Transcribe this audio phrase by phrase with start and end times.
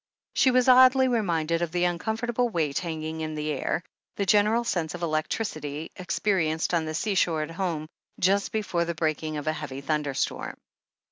[0.33, 3.83] She was oddly reminded of the uncomfortable weight hanging in the air,
[4.15, 7.87] the general sense of electricity, ex perienced on the sea shore at home
[8.19, 10.57] just before the breaking of a heavy thunderstorm.